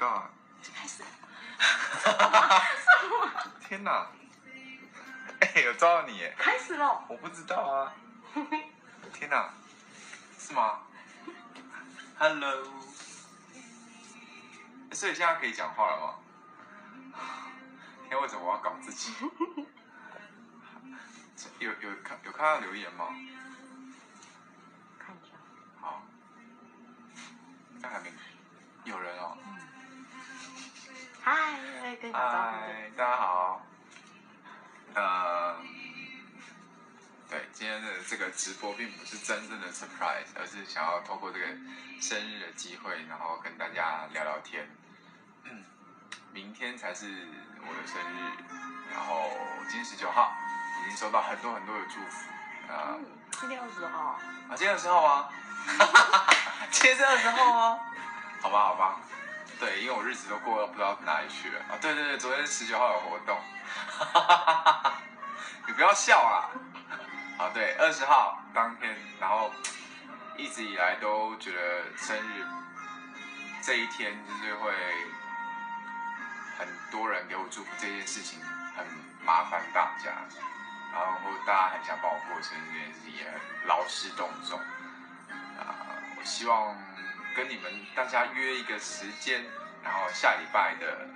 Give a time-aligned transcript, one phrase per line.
[0.00, 0.30] god！
[0.74, 1.04] 开始。
[3.68, 4.06] 天哪！
[5.40, 6.34] 哎，有照到你耶！
[6.38, 7.04] 开始了。
[7.06, 7.92] 我不知道啊。
[9.12, 9.50] 天哪！
[10.38, 10.80] 是吗
[12.18, 12.64] ？Hello。
[14.92, 16.14] 所以现在可以讲话了吗？
[18.08, 19.12] 天，为什么我要搞自己？
[21.58, 23.06] 有有看有看到留言吗？
[24.98, 25.36] 看一下。
[25.80, 26.02] 好。
[27.80, 28.10] 这还没
[28.84, 29.36] 有人哦。
[31.22, 31.34] 嗨，
[32.12, 33.60] 嗨，大家好。
[34.94, 35.54] 呃，
[37.28, 41.46] 对，今天的这个直播并不是真正的 surprise，而是想要透过这个
[42.00, 44.66] 生日的机会，然后跟大家聊聊天。
[45.44, 45.62] 嗯，
[46.32, 47.06] 明天才是
[47.60, 48.32] 我的生日，
[48.90, 49.30] 然后
[49.68, 50.32] 今天十九号，
[50.82, 52.72] 已经收到很多很多的祝福。
[52.72, 52.96] 啊，
[53.32, 53.98] 今天二十号。
[53.98, 54.18] 啊，
[54.56, 55.28] 今天二十号吗？
[56.72, 57.78] 今天是二十号啊？
[58.40, 59.00] 好吧，好吧。
[59.60, 61.76] 对，因为我日子都过到不知道哪里去了啊！
[61.78, 63.38] 对对对，昨天十九号有活动，
[65.68, 66.48] 你不要笑啊！
[67.36, 69.52] 啊，对，二十号当天，然后
[70.38, 72.46] 一直以来都觉得生日
[73.60, 74.72] 这一天就是会
[76.58, 78.40] 很多人给我祝福，这件事情
[78.74, 78.86] 很
[79.22, 80.10] 麻烦大家，
[80.90, 84.58] 然后大家很想帮我过生日，这件事情也很劳师动众
[85.58, 85.76] 啊！
[86.18, 86.74] 我希望。
[87.34, 89.44] 跟你们大家约一个时间，
[89.82, 91.08] 然后下礼拜的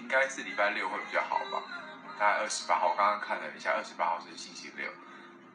[0.00, 1.62] 应该是礼拜六会比较好吧？
[2.18, 4.86] 大概二十八号，我刚刚看了一下，二十八号是星期六。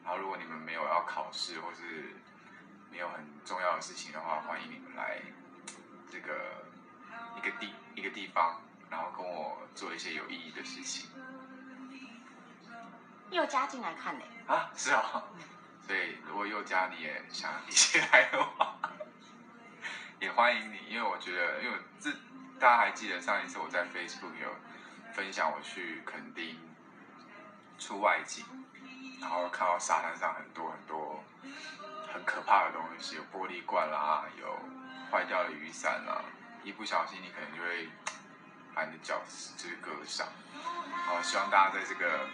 [0.04, 2.14] 然后如果你们没有要考试或是
[2.90, 5.20] 没有很重要的事情的话，欢迎你们来
[6.10, 6.64] 这个
[7.36, 11.08] 一个地一个地方，然后跟我做一些有意义的事情。
[13.30, 14.24] 又加进来看呢？
[14.46, 15.24] 啊，是啊。
[15.86, 18.76] 所以如果又加你也想一起来的话。
[20.34, 22.10] 欢迎你，因为我觉得，因为这
[22.58, 24.54] 大家还记得上一次我在 Facebook 有
[25.12, 26.56] 分享我去垦丁
[27.78, 28.44] 出外景，
[29.20, 31.22] 然后看到沙滩上很多很多
[32.12, 34.58] 很可怕的东西，有玻璃罐啦，有
[35.10, 36.22] 坏掉的雨伞啦，
[36.62, 37.88] 一不小心你可能就会
[38.74, 39.20] 把你的脚
[39.56, 40.26] 就是割伤。
[40.54, 42.28] 然后，希望大家在这个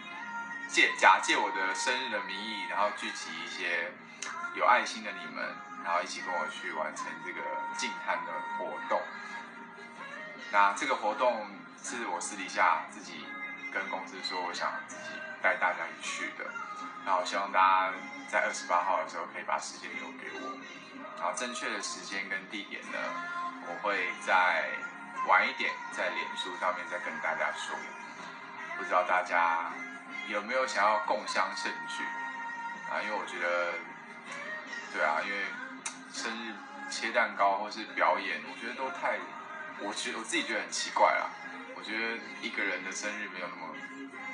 [0.67, 3.91] 借假借我的生日的名义，然后聚集一些
[4.55, 5.55] 有爱心的你们。
[5.87, 7.39] 然后一起跟我去完成这个
[7.77, 9.01] 静滩的活动。
[10.51, 11.47] 那这个活动
[11.81, 13.25] 是我私底下自己
[13.73, 16.43] 跟公司说，我想自己带大家一起去的。
[17.05, 17.93] 然后希望大家
[18.27, 20.59] 在二十八号的时候可以把时间留给我。
[21.15, 22.99] 然后正确的时间跟地点呢，
[23.67, 24.67] 我会在
[25.25, 27.73] 晚一点在脸书上面再跟大家说。
[28.77, 29.71] 不知道大家
[30.27, 32.03] 有没有想要共襄盛举
[32.91, 32.99] 啊？
[33.01, 33.71] 因为我觉得，
[34.91, 35.45] 对啊，因为。
[36.17, 36.55] 生日
[36.89, 39.19] 切蛋糕或是表演，我觉得都太，
[39.79, 41.29] 我觉得我自己觉得很奇怪啦。
[41.75, 43.69] 我觉得一个人的生日没有那么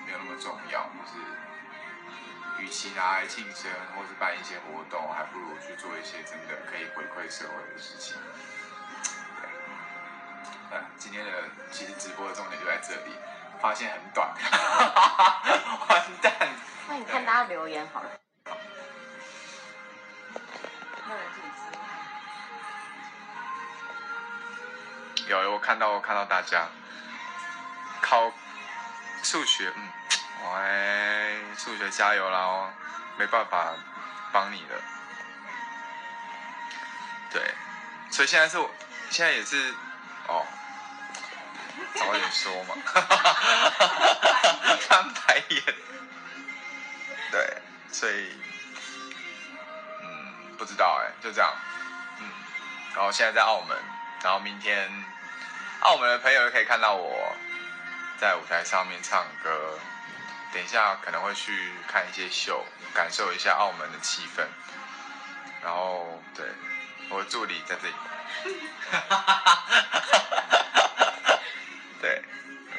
[0.08, 1.20] 没有那么重要，就是
[2.64, 8.16] 与其拿来庆生或是办一些活动，还不如去做一些真的可以回馈社会的事情。
[10.72, 11.32] 对，今天的
[11.70, 13.12] 其实直播的重点就在这里，
[13.60, 14.34] 发现很短，
[15.90, 16.32] 完蛋。
[16.88, 18.10] 那你看大家留言好了。
[25.28, 26.68] 有，我看到，我看到大家
[28.02, 28.32] 考
[29.24, 29.90] 数学，嗯，
[30.54, 32.74] 喂，数学加油啦哦，
[33.18, 33.74] 没办法
[34.32, 34.82] 帮你了，
[37.32, 37.42] 对，
[38.12, 38.70] 所以现在是我，
[39.10, 39.74] 现在也是，
[40.28, 40.46] 哦，
[41.96, 42.76] 早点说嘛，
[44.88, 45.64] 翻白眼，
[47.32, 47.62] 对，
[47.92, 48.36] 所以，
[50.64, 51.54] 不知道哎，就这样，
[52.22, 52.32] 嗯，
[52.96, 53.78] 然后现在在澳门，
[54.24, 54.90] 然后明天。
[55.82, 57.36] 澳门的朋友可以看到我
[58.18, 59.78] 在舞台上面唱歌，
[60.54, 64.46] 等一下可能会去看一些秀，感受一下澳门的气氛。
[65.62, 66.46] 然后，对，
[67.10, 67.94] 我的助理在这里。
[68.90, 69.64] 哈哈哈
[72.00, 72.74] 对，嗯，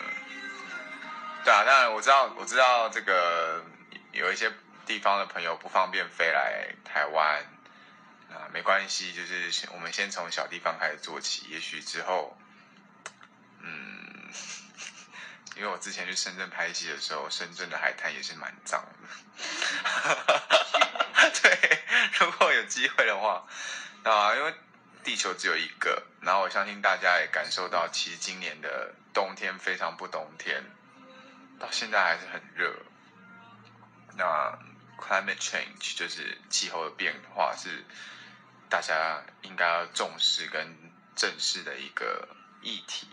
[1.44, 3.62] 对啊，当然我知道，我知道这个
[4.12, 4.50] 有一些
[4.86, 7.44] 地方的朋友不方便飞来台湾，
[8.54, 12.38] 没关系，就是我们先从小地方开始做起，也许之后。
[13.58, 14.30] 嗯，
[15.58, 19.08] 因为我之前去深圳拍戏的时候，深圳的海滩也是蛮脏的。
[21.42, 21.82] 对，
[22.20, 23.44] 如果有机会的话，
[24.04, 24.54] 啊，因为
[25.02, 30.62] 地球只有一个，然后我相信大家也感受到，其实今年的冬天非常不冬天，
[31.58, 32.72] 到现在还是很热。
[34.16, 34.56] 那
[34.96, 37.84] climate change 就是气候的变化，是
[38.68, 40.76] 大家应该要重视跟
[41.16, 42.28] 正视的一个。
[42.66, 43.06] 议题。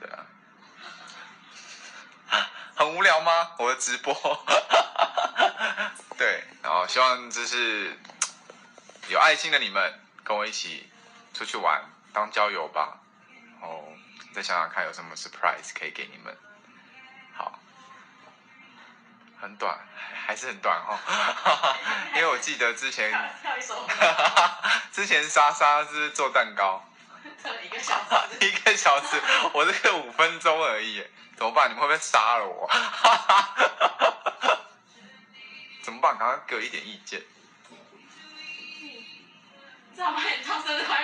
[0.00, 0.24] 对啊，
[2.74, 3.50] 很无聊吗？
[3.58, 4.14] 我的直播。
[6.16, 7.94] 对，然后希望就是
[9.10, 10.90] 有爱心的你们跟我一起
[11.34, 11.84] 出去玩，
[12.14, 12.98] 当郊游吧。
[13.60, 13.92] 然后
[14.32, 16.34] 再想想看有什么 surprise 可以给你们。
[19.40, 19.78] 好，很短，
[20.24, 20.96] 还还是很短哦。
[22.14, 23.10] 因为我记得之前
[23.42, 23.84] 跳一首，
[24.92, 26.84] 之前莎莎是做蛋糕，
[27.42, 28.46] 跳一个小时。
[28.46, 29.20] 一个小时，
[29.52, 31.04] 我这个五分钟而已，
[31.36, 31.68] 怎么办？
[31.68, 32.70] 你们会不会杀了我？
[35.82, 36.16] 怎么办？
[36.16, 37.20] 刚刚给我一点意见。
[39.96, 40.99] 这生日快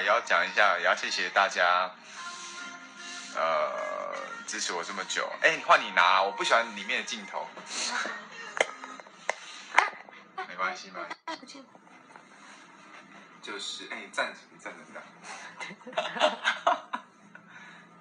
[0.00, 1.90] 也要讲一下，也要谢谢大家，
[3.34, 4.14] 呃，
[4.46, 5.30] 支持我这么久。
[5.42, 7.46] 哎，换你拿，我不喜欢里面的镜头。
[10.48, 11.16] 没关系，没关系。
[11.26, 11.68] 哎，不见了。
[13.42, 15.02] 就是哎，站起站着站。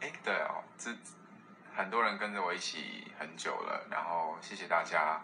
[0.01, 0.91] 哎，对哦，这
[1.75, 5.21] 很多人跟着我一起很久了，然后谢谢大家，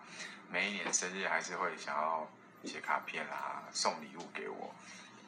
[0.50, 2.27] 每一年生日还是会想要
[2.65, 4.75] 写卡片啦，送礼物给我。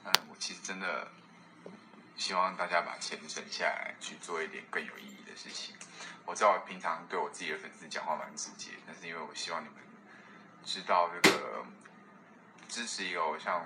[0.05, 1.07] 嗯，我其实真的
[2.15, 5.75] 希望大家把钱省下来，去做一点更有意义的事情。
[6.25, 9.77] 我知道我平常对我自己的粉丝讲话蛮直接，但是因为我希望你们
[10.63, 11.65] 知道这个
[12.67, 13.63] 支持一个偶像。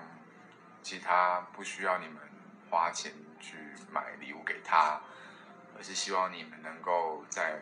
[0.84, 2.18] 其他不需要你们
[2.70, 3.12] 花钱
[3.42, 3.58] 去
[3.92, 5.02] 买礼物给他，
[5.78, 7.60] 而是希望你们能够在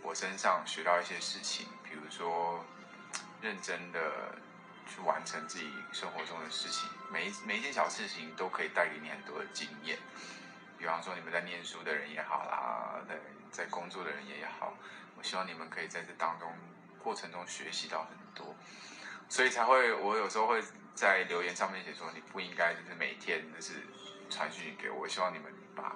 [0.00, 2.64] 我身上学到一些事情，比如说
[3.40, 3.98] 认真的
[4.88, 9.98] 去完成自己生活中的事情，每一每一件小事情都可以带给你很多的经验。
[10.78, 13.18] 比方说你们在念书的人也好啦，在
[13.50, 14.74] 在工作的人也好，
[15.16, 16.52] 我希望你们可以在这当中
[17.02, 18.56] 过程中学习到很多，
[19.28, 20.62] 所以才会我有时候会。
[20.98, 23.74] 在留言上面写说你不应该就是每天就是
[24.28, 25.94] 传讯给我，希望你们把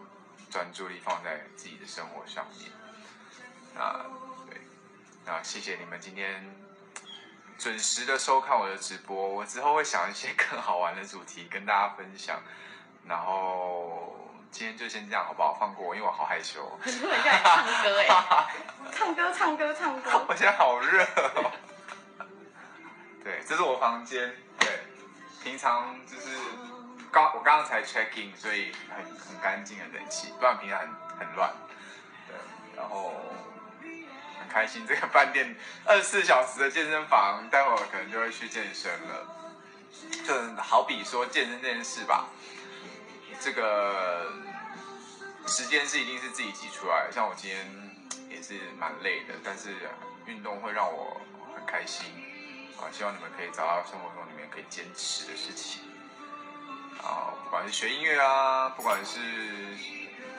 [0.49, 2.71] 专注力放在自己的生活上面。
[3.77, 4.07] 啊，
[4.49, 4.61] 对，
[5.27, 6.49] 那谢谢你们今天
[7.63, 12.41] 准时的收看我的直播，我之后会想一些 更好玩的主题跟大家分享。
[13.07, 14.19] 然后
[14.51, 15.55] 今天就先这样好不好？
[15.61, 16.77] 放过我，因为我好害羞。
[16.83, 18.09] 很多人在唱歌 哎，
[18.91, 20.27] 唱歌唱歌唱歌。
[20.29, 21.07] 我现在好热。
[23.23, 24.35] 对，这是我房间。
[24.59, 24.81] 对。
[25.45, 26.37] 平常就是
[27.13, 30.89] 刚我刚刚才 check in，所以很很干净很整齐，不然平常很
[31.21, 31.53] 很乱。
[32.27, 32.35] 对，
[32.77, 33.12] 然后很
[34.53, 35.57] 开心，这个饭店
[35.87, 39.39] 二十四小时的健身房，待会儿可能就会去健身了。
[40.27, 42.29] 就好比说健身这件事吧，
[43.41, 44.31] 这个
[45.47, 47.13] 时间是一定是自己挤出来的。
[47.13, 47.67] 像我今天
[48.29, 49.75] 也是蛮累的，但是
[50.27, 51.21] 运动会让我
[51.57, 52.07] 很开心。
[52.79, 55.81] 啊，希望你们可以找到生活中里面可以坚持的事情。
[57.03, 59.19] 啊，不管是学音乐啊，不管是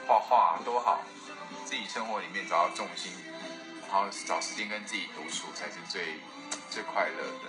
[0.06, 1.02] 画画都好，
[1.64, 3.12] 自己生活里面找到重心，
[3.94, 6.18] 然后找时间跟自己独处，才是最
[6.68, 7.44] 最快乐的。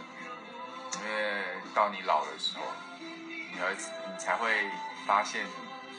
[1.00, 1.44] 因为
[1.74, 2.64] 到你老的时候，
[3.00, 4.70] 你儿子你才会
[5.08, 5.44] 发现，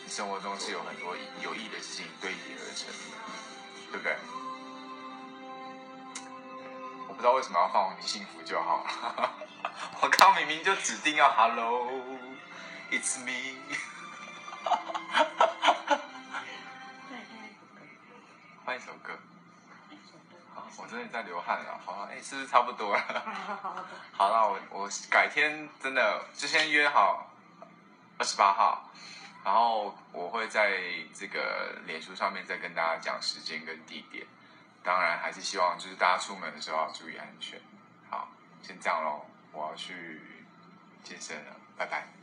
[0.08, 3.16] 生活中是有很多有益的事情堆叠而成的，
[3.90, 4.16] 对不对？
[7.08, 9.32] 我不知道为什么要放你幸福就好了。
[10.00, 13.56] 我刚明明就指定要 Hello，It's me。
[20.96, 21.78] 真的在流汗了。
[21.84, 23.02] 好，哎，是不是差不多了？
[24.16, 27.30] 好了，我我改天真的就先约好
[28.18, 28.90] 二十八号，
[29.44, 30.80] 然后我会在
[31.12, 34.26] 这个脸书上面再跟大家讲时间跟地点。
[34.82, 37.60] 当然，还是希望就是大家出门的时候要注意安全。
[38.08, 38.28] 好，
[38.62, 40.22] 先这样喽，我要去
[41.04, 42.15] 健身了，拜拜。